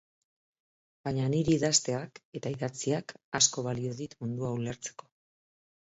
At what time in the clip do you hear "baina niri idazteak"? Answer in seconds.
1.07-2.19